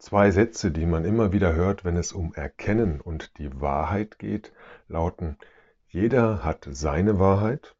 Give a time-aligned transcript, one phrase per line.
[0.00, 4.50] Zwei Sätze, die man immer wieder hört, wenn es um Erkennen und die Wahrheit geht,
[4.88, 5.36] lauten,
[5.88, 7.76] jeder hat seine Wahrheit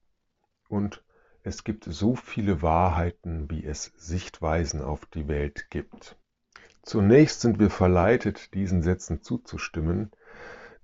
[0.68, 1.02] und
[1.44, 6.18] es gibt so viele Wahrheiten, wie es Sichtweisen auf die Welt gibt.
[6.82, 10.10] Zunächst sind wir verleitet, diesen Sätzen zuzustimmen,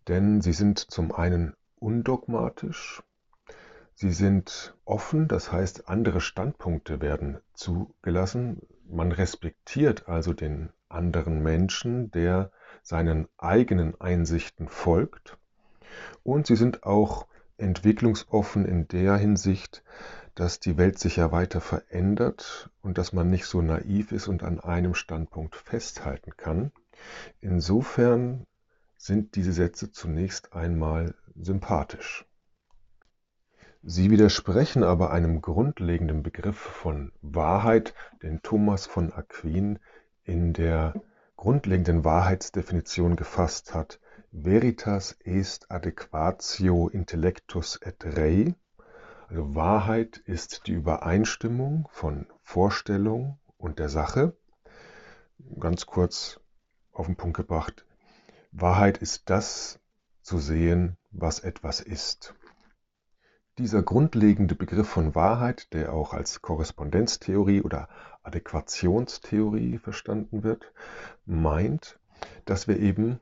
[0.08, 3.02] denn sie sind zum einen undogmatisch,
[3.92, 12.10] sie sind offen, das heißt andere Standpunkte werden zugelassen, man respektiert also den anderen Menschen,
[12.10, 12.50] der
[12.82, 15.38] seinen eigenen Einsichten folgt.
[16.22, 17.26] Und sie sind auch
[17.58, 19.82] entwicklungsoffen in der Hinsicht,
[20.34, 24.42] dass die Welt sich ja weiter verändert und dass man nicht so naiv ist und
[24.42, 26.72] an einem Standpunkt festhalten kann.
[27.40, 28.46] Insofern
[28.96, 32.26] sind diese Sätze zunächst einmal sympathisch.
[33.82, 39.78] Sie widersprechen aber einem grundlegenden Begriff von Wahrheit, den Thomas von Aquin
[40.26, 40.94] in der
[41.36, 44.00] grundlegenden Wahrheitsdefinition gefasst hat,
[44.32, 48.54] Veritas est adequatio intellectus et rei,
[49.28, 54.36] also Wahrheit ist die Übereinstimmung von Vorstellung und der Sache.
[55.60, 56.40] Ganz kurz
[56.92, 57.86] auf den Punkt gebracht,
[58.50, 59.78] Wahrheit ist das
[60.22, 62.34] zu sehen, was etwas ist.
[63.58, 67.88] Dieser grundlegende Begriff von Wahrheit, der auch als Korrespondenztheorie oder
[68.26, 70.72] Adäquationstheorie verstanden wird,
[71.24, 71.98] meint,
[72.44, 73.20] dass wir eben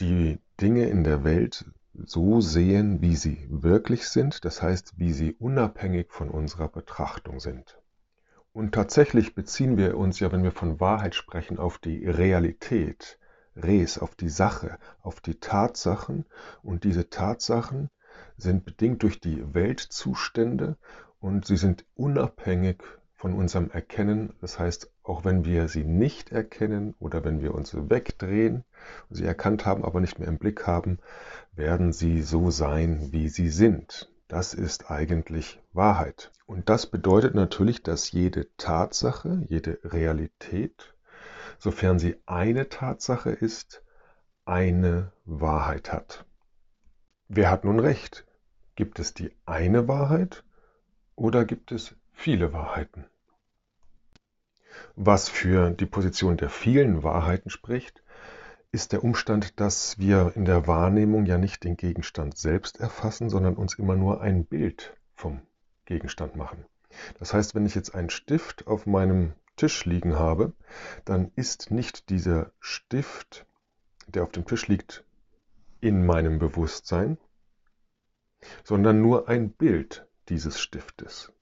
[0.00, 1.64] die Dinge in der Welt
[2.04, 7.78] so sehen, wie sie wirklich sind, das heißt, wie sie unabhängig von unserer Betrachtung sind.
[8.52, 13.18] Und tatsächlich beziehen wir uns ja, wenn wir von Wahrheit sprechen, auf die Realität,
[13.56, 16.24] Res, auf die Sache, auf die Tatsachen.
[16.62, 17.90] Und diese Tatsachen
[18.36, 20.76] sind bedingt durch die Weltzustände
[21.20, 22.82] und sie sind unabhängig
[23.14, 24.34] von unserem Erkennen.
[24.40, 28.64] Das heißt, auch wenn wir sie nicht erkennen oder wenn wir uns wegdrehen
[29.08, 30.98] und sie erkannt haben, aber nicht mehr im Blick haben,
[31.52, 34.10] werden sie so sein, wie sie sind.
[34.28, 36.32] Das ist eigentlich Wahrheit.
[36.46, 40.94] Und das bedeutet natürlich, dass jede Tatsache, jede Realität,
[41.58, 43.82] sofern sie eine Tatsache ist,
[44.44, 46.26] eine Wahrheit hat.
[47.28, 48.26] Wer hat nun recht?
[48.74, 50.44] Gibt es die eine Wahrheit
[51.14, 53.04] oder gibt es viele Wahrheiten?
[54.96, 58.02] Was für die Position der vielen Wahrheiten spricht,
[58.72, 63.54] ist der Umstand, dass wir in der Wahrnehmung ja nicht den Gegenstand selbst erfassen, sondern
[63.54, 65.42] uns immer nur ein Bild vom
[65.84, 66.64] Gegenstand machen.
[67.18, 70.52] Das heißt, wenn ich jetzt einen Stift auf meinem Tisch liegen habe,
[71.04, 73.46] dann ist nicht dieser Stift,
[74.08, 75.04] der auf dem Tisch liegt,
[75.80, 77.18] in meinem Bewusstsein,
[78.64, 81.32] sondern nur ein Bild dieses Stiftes.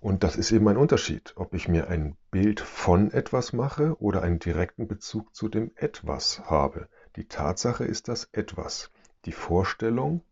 [0.00, 4.22] Und das ist eben ein Unterschied, ob ich mir ein Bild von etwas mache oder
[4.22, 6.88] einen direkten Bezug zu dem etwas habe.
[7.16, 8.90] Die Tatsache ist das etwas.
[9.26, 10.22] Die Vorstellung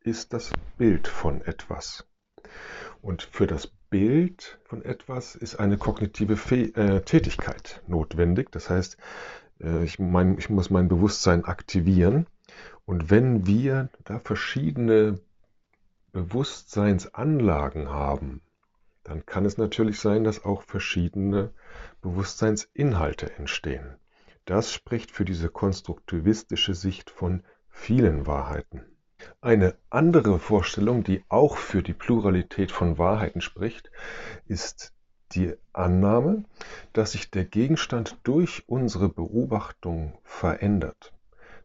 [0.00, 2.06] ist das Bild von etwas.
[3.02, 8.50] Und für das Bild von etwas ist eine kognitive Fäh äh, Tätigkeit notwendig.
[8.52, 8.96] Das heißt,
[9.60, 12.26] äh, ich, mein, ich muss mein Bewusstsein aktivieren.
[12.86, 15.20] Und wenn wir da verschiedene
[16.12, 18.40] Bewusstseinsanlagen haben,
[19.04, 21.52] dann kann es natürlich sein, dass auch verschiedene
[22.02, 23.96] Bewusstseinsinhalte entstehen.
[24.46, 28.82] Das spricht für diese konstruktivistische Sicht von vielen Wahrheiten.
[29.40, 33.90] Eine andere Vorstellung, die auch für die Pluralität von Wahrheiten spricht,
[34.46, 34.92] ist
[35.32, 36.44] die Annahme,
[36.92, 41.12] dass sich der Gegenstand durch unsere Beobachtung verändert.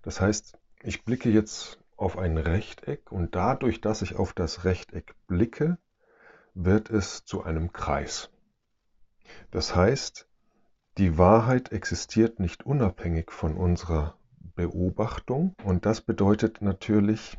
[0.02, 5.14] Das heißt, ich blicke jetzt auf ein Rechteck und dadurch, dass ich auf das Rechteck
[5.28, 5.78] blicke,
[6.64, 8.30] wird es zu einem Kreis.
[9.52, 10.28] Das heißt,
[10.98, 14.18] die Wahrheit existiert nicht unabhängig von unserer
[14.56, 17.38] Beobachtung und das bedeutet natürlich,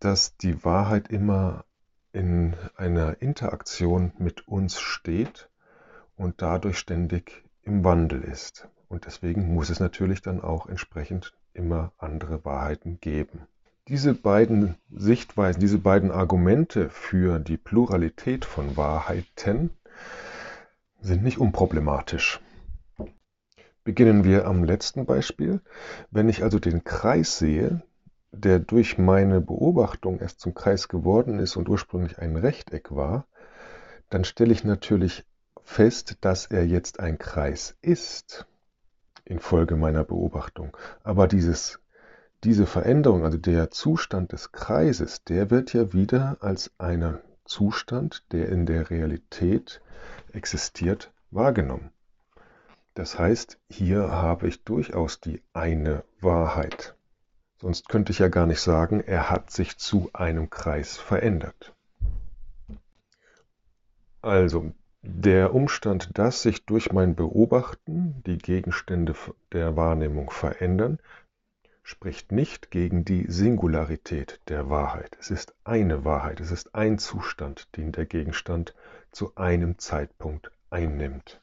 [0.00, 1.64] dass die Wahrheit immer
[2.12, 5.48] in einer Interaktion mit uns steht
[6.16, 8.68] und dadurch ständig im Wandel ist.
[8.88, 13.46] Und deswegen muss es natürlich dann auch entsprechend immer andere Wahrheiten geben.
[13.88, 19.70] Diese beiden Sichtweisen, diese beiden Argumente für die Pluralität von Wahrheiten
[21.00, 22.40] sind nicht unproblematisch.
[23.82, 25.60] Beginnen wir am letzten Beispiel.
[26.10, 27.82] Wenn ich also den Kreis sehe,
[28.30, 33.26] der durch meine Beobachtung erst zum Kreis geworden ist und ursprünglich ein Rechteck war,
[34.08, 35.24] dann stelle ich natürlich
[35.62, 38.46] fest, dass er jetzt ein Kreis ist
[39.24, 40.76] infolge meiner Beobachtung.
[41.02, 41.80] Aber dieses,
[42.44, 48.48] diese Veränderung, also der Zustand des Kreises, der wird ja wieder als einer Zustand, der
[48.48, 49.80] in der Realität
[50.32, 51.90] existiert, wahrgenommen.
[52.94, 56.94] Das heißt, hier habe ich durchaus die eine Wahrheit.
[57.60, 61.74] Sonst könnte ich ja gar nicht sagen, er hat sich zu einem Kreis verändert.
[64.22, 64.72] Also,
[65.02, 69.14] der Umstand, dass sich durch mein Beobachten die Gegenstände
[69.52, 70.98] der Wahrnehmung verändern,
[71.90, 75.16] spricht nicht gegen die Singularität der Wahrheit.
[75.20, 78.74] Es ist eine Wahrheit, es ist ein Zustand, den der Gegenstand
[79.12, 81.42] zu einem Zeitpunkt einnimmt.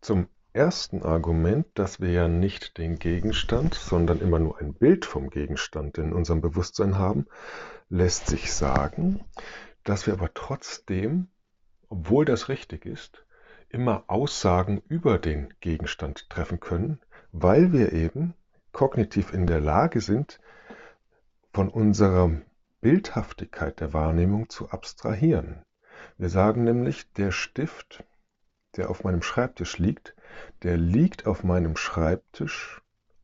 [0.00, 5.30] Zum ersten Argument, dass wir ja nicht den Gegenstand, sondern immer nur ein Bild vom
[5.30, 7.26] Gegenstand in unserem Bewusstsein haben,
[7.88, 9.24] lässt sich sagen,
[9.84, 11.28] dass wir aber trotzdem
[11.88, 13.24] obwohl das richtig ist,
[13.68, 17.00] immer Aussagen über den Gegenstand treffen können,
[17.32, 18.34] weil wir eben
[18.72, 20.40] kognitiv in der Lage sind,
[21.52, 22.30] von unserer
[22.80, 25.62] Bildhaftigkeit der Wahrnehmung zu abstrahieren.
[26.16, 28.04] Wir sagen nämlich, der Stift,
[28.76, 30.14] der auf meinem Schreibtisch liegt,
[30.62, 32.82] der liegt auf meinem Schreibtisch,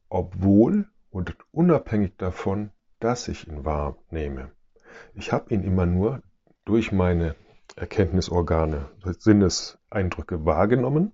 [0.09, 4.51] obwohl und unabhängig davon, dass ich ihn wahrnehme.
[5.15, 6.23] Ich habe ihn immer nur
[6.65, 7.37] durch meine
[7.77, 11.13] Erkenntnisorgane, Sinneseindrücke wahrgenommen.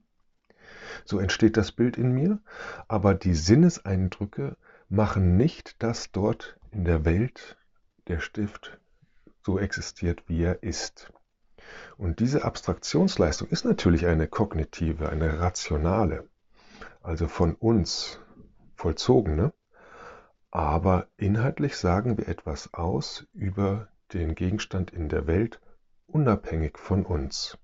[1.04, 2.40] So entsteht das Bild in mir,
[2.88, 4.56] aber die Sinneseindrücke
[4.88, 7.56] machen nicht, dass dort in der Welt
[8.08, 8.78] der Stift
[9.42, 11.12] so existiert, wie er ist.
[11.96, 16.28] Und diese Abstraktionsleistung ist natürlich eine kognitive, eine rationale,
[17.02, 18.20] also von uns
[18.74, 19.52] vollzogene,
[20.50, 25.60] aber inhaltlich sagen wir etwas aus über den Gegenstand in der Welt
[26.06, 27.56] unabhängig von uns.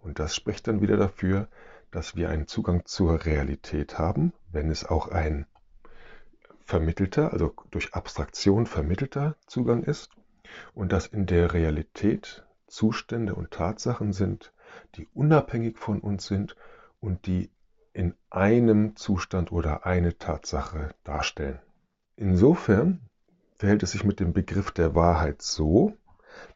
[0.00, 1.48] Und das spricht dann wieder dafür,
[1.90, 5.46] dass wir einen Zugang zur Realität haben, wenn es auch ein
[6.64, 10.10] vermittelter, also durch Abstraktion vermittelter Zugang ist
[10.74, 14.52] und dass in der Realität Zustände und Tatsachen sind,
[14.94, 16.54] die unabhängig von uns sind
[17.00, 17.50] und die
[17.92, 21.58] in einem Zustand oder eine Tatsache darstellen.
[22.14, 23.00] Insofern
[23.56, 25.96] verhält es sich mit dem Begriff der Wahrheit so,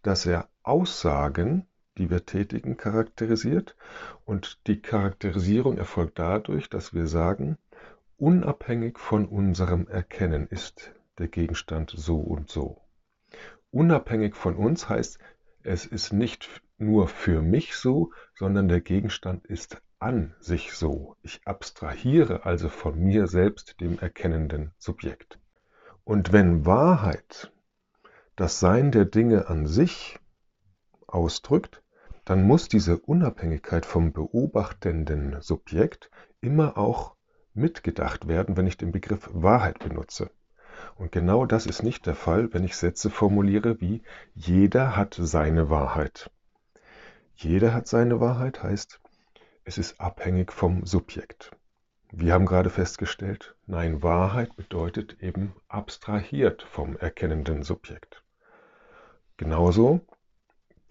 [0.02, 1.66] dass er Aussagen,
[1.99, 3.76] die wir tätigen, charakterisiert.
[4.25, 7.58] Und die Charakterisierung erfolgt dadurch, dass wir sagen,
[8.17, 12.81] unabhängig von unserem Erkennen ist der Gegenstand so und so.
[13.70, 15.19] Unabhängig von uns heißt,
[15.62, 16.49] es ist nicht
[16.79, 21.17] nur für mich so, sondern der Gegenstand ist an sich so.
[21.23, 25.38] Ich abstrahiere also von mir selbst, dem erkennenden Subjekt.
[26.05, 27.52] Und wenn Wahrheit
[28.37, 30.19] das Sein der Dinge an sich
[31.06, 31.82] ausdrückt,
[32.25, 36.11] dann muss diese Unabhängigkeit vom beobachtenden Subjekt
[36.41, 37.15] immer auch
[37.53, 40.31] mitgedacht werden, wenn ich den Begriff Wahrheit benutze.
[40.97, 44.03] Und genau das ist nicht der Fall, wenn ich Sätze formuliere wie
[44.35, 46.31] jeder hat seine Wahrheit.
[47.37, 49.00] Jeder hat seine Wahrheit heißt,
[49.65, 51.50] es ist abhängig vom Subjekt.
[52.12, 58.23] Wir haben gerade festgestellt, nein, Wahrheit bedeutet eben abstrahiert vom erkennenden Subjekt.
[59.37, 60.00] Genauso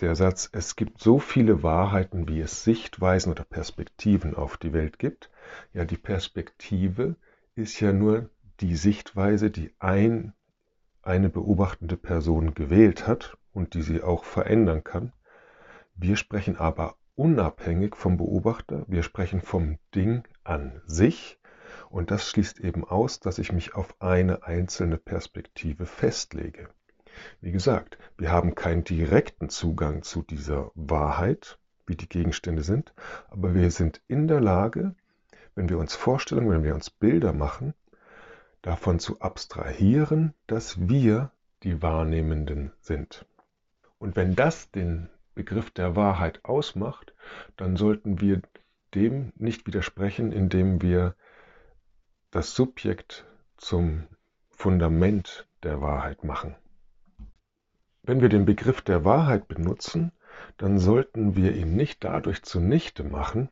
[0.03, 4.99] der Satz, es gibt so viele Wahrheiten, wie es Sichtweisen oder Perspektiven auf die Welt
[4.99, 5.31] gibt.
[5.71, 7.15] Ja, die Perspektive
[7.55, 8.29] ist ja nur
[8.59, 10.33] die Sichtweise, die ein,
[11.01, 15.13] eine beobachtende Person gewählt hat und die sie auch verändern kann.
[15.95, 21.39] Wir sprechen aber unabhängig vom Beobachter, wir sprechen vom Ding an sich
[21.89, 26.67] und das schließt eben aus, dass ich mich auf eine einzelne Perspektive festlege.
[27.41, 32.93] Wie gesagt, wir haben keinen direkten Zugang zu dieser Wahrheit, wie die Gegenstände sind,
[33.29, 34.95] aber wir sind in der Lage,
[35.55, 37.73] wenn wir uns Vorstellungen, wenn wir uns Bilder machen,
[38.61, 41.31] davon zu abstrahieren, dass wir
[41.63, 43.25] die Wahrnehmenden sind.
[43.99, 47.13] Und wenn das den Begriff der Wahrheit ausmacht,
[47.57, 48.41] dann sollten wir
[48.93, 51.15] dem nicht widersprechen, indem wir
[52.31, 53.25] das Subjekt
[53.57, 54.07] zum
[54.51, 56.55] Fundament der Wahrheit machen.
[58.05, 60.11] Wenn wir den Begriff der Wahrheit benutzen,
[60.57, 63.47] dann sollten wir ihn nicht dadurch zunichte machen,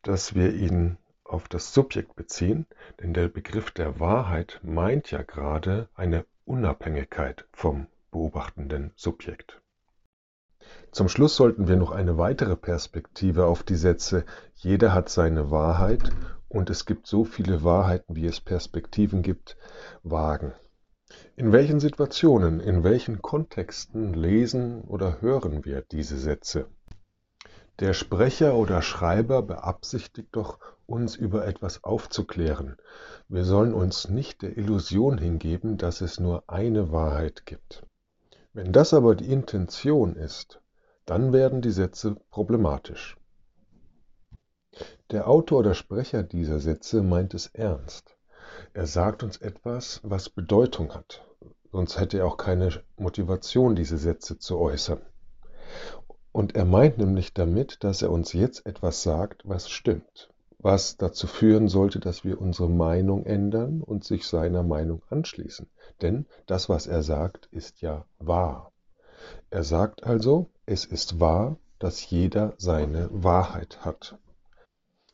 [0.00, 2.66] dass wir ihn auf das Subjekt beziehen,
[3.00, 9.60] denn der Begriff der Wahrheit meint ja gerade eine Unabhängigkeit vom beobachtenden Subjekt.
[10.90, 16.10] Zum Schluss sollten wir noch eine weitere Perspektive auf die Sätze Jeder hat seine Wahrheit
[16.48, 19.56] und es gibt so viele Wahrheiten, wie es Perspektiven gibt,
[20.02, 20.54] wagen.
[21.36, 26.66] In welchen Situationen, in welchen Kontexten lesen oder hören wir diese Sätze?
[27.78, 32.76] Der Sprecher oder Schreiber beabsichtigt doch, uns über etwas aufzuklären.
[33.28, 37.82] Wir sollen uns nicht der Illusion hingeben, dass es nur eine Wahrheit gibt.
[38.52, 40.60] Wenn das aber die Intention ist,
[41.06, 43.16] dann werden die Sätze problematisch.
[45.10, 48.11] Der Autor oder Sprecher dieser Sätze meint es ernst.
[48.74, 51.24] Er sagt uns etwas, was Bedeutung hat.
[51.70, 55.00] Sonst hätte er auch keine Motivation, diese Sätze zu äußern.
[56.32, 61.26] Und er meint nämlich damit, dass er uns jetzt etwas sagt, was stimmt, was dazu
[61.26, 65.68] führen sollte, dass wir unsere Meinung ändern und sich seiner Meinung anschließen.
[66.00, 68.72] Denn das, was er sagt, ist ja wahr.
[69.50, 74.18] Er sagt also, es ist wahr, dass jeder seine Wahrheit hat.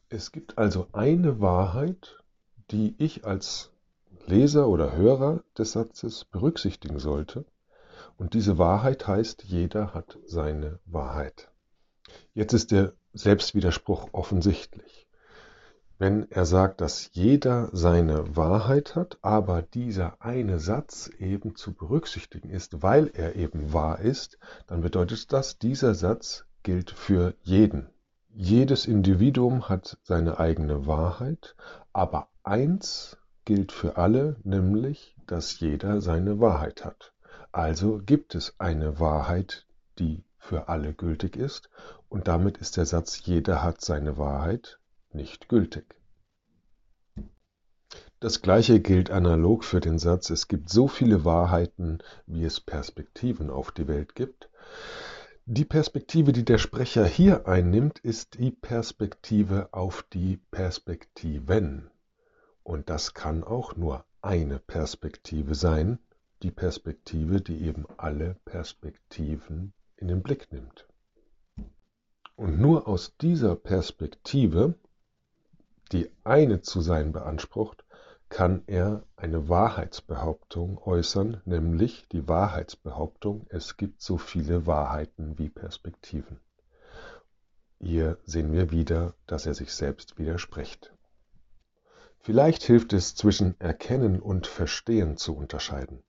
[0.08, 2.18] Es gibt also eine Wahrheit,
[2.70, 3.70] die ich als
[4.26, 7.44] Leser oder Hörer des Satzes berücksichtigen sollte.
[8.16, 11.50] Und diese Wahrheit heißt, jeder hat seine Wahrheit.
[12.34, 15.06] Jetzt ist der Selbstwiderspruch offensichtlich.
[15.98, 22.50] Wenn er sagt, dass jeder seine Wahrheit hat, aber dieser eine Satz eben zu berücksichtigen
[22.50, 27.88] ist, weil er eben wahr ist, dann bedeutet das, dieser Satz gilt für jeden.
[28.28, 31.56] Jedes Individuum hat seine eigene Wahrheit,
[31.92, 37.12] aber eins gilt für alle, nämlich, dass jeder seine Wahrheit hat.
[37.52, 39.66] Also gibt es eine Wahrheit,
[39.98, 41.68] die für alle gültig ist,
[42.08, 44.78] und damit ist der Satz jeder hat seine Wahrheit
[45.12, 45.94] nicht gültig.
[48.20, 53.50] Das gleiche gilt analog für den Satz es gibt so viele Wahrheiten, wie es Perspektiven
[53.50, 54.48] auf die Welt gibt.
[55.46, 61.90] Die Perspektive, die der Sprecher hier einnimmt, ist die Perspektive auf die Perspektiven.
[62.68, 65.98] Und das kann auch nur eine Perspektive sein,
[66.42, 70.86] die Perspektive, die eben alle Perspektiven in den Blick nimmt.
[72.36, 74.74] Und nur aus dieser Perspektive,
[75.92, 77.86] die eine zu sein beansprucht,
[78.28, 86.38] kann er eine Wahrheitsbehauptung äußern, nämlich die Wahrheitsbehauptung, es gibt so viele Wahrheiten wie Perspektiven.
[87.80, 90.92] Hier sehen wir wieder, dass er sich selbst widerspricht.
[92.20, 96.02] Vielleicht hilft es zwischen Erkennen und Verstehen zu unterscheiden.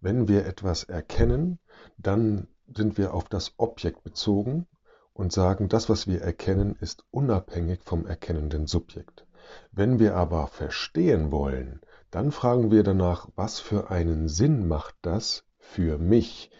[0.00, 1.58] Wenn wir etwas erkennen,
[1.96, 4.66] dann sind wir auf das Objekt bezogen
[5.14, 9.26] und sagen, das, was wir erkennen, ist unabhängig vom erkennenden Subjekt.
[9.70, 15.44] Wenn wir aber verstehen wollen, dann fragen wir danach, was für einen Sinn macht das
[15.58, 16.50] für mich?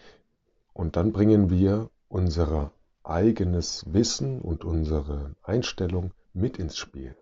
[0.73, 2.71] Und dann bringen wir unser
[3.03, 7.15] eigenes Wissen und unsere Einstellung mit ins Spiel.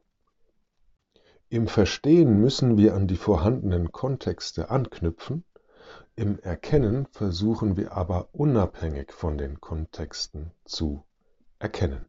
[1.52, 5.44] Im Verstehen müssen wir an die vorhandenen Kontexte anknüpfen,
[6.16, 11.04] im Erkennen versuchen wir aber unabhängig von den Kontexten zu
[11.60, 12.06] erkennen.